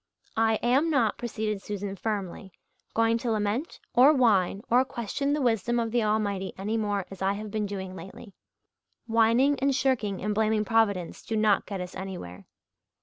"I 0.37 0.55
am 0.63 0.89
not," 0.89 1.19
proceeded 1.19 1.61
Susan 1.61 1.95
firmly, 1.95 2.51
"going 2.95 3.19
to 3.19 3.29
lament 3.29 3.79
or 3.93 4.11
whine 4.13 4.63
or 4.67 4.83
question 4.83 5.31
the 5.31 5.43
wisdom 5.43 5.79
of 5.79 5.91
the 5.91 6.01
Almighty 6.03 6.53
any 6.57 6.75
more 6.75 7.05
as 7.11 7.21
I 7.21 7.33
have 7.33 7.51
been 7.51 7.67
doing 7.67 7.95
lately. 7.95 8.33
Whining 9.05 9.59
and 9.59 9.75
shirking 9.75 10.19
and 10.23 10.33
blaming 10.33 10.65
Providence 10.65 11.21
do 11.21 11.35
not 11.37 11.67
get 11.67 11.81
us 11.81 11.93
anywhere. 11.95 12.47